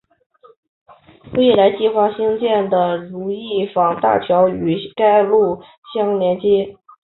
[1.35, 5.61] 未来计划兴建的如意坊大桥与该路
[5.93, 6.75] 相连接。